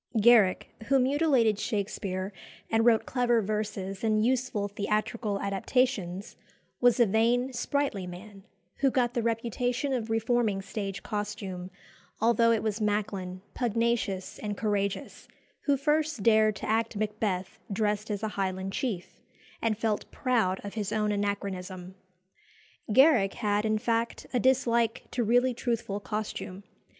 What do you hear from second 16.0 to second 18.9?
dared to act Macbeth dressed as a Highland